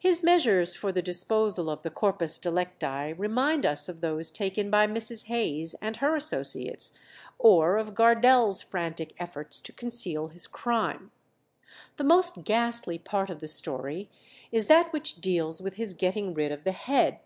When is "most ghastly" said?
12.02-12.98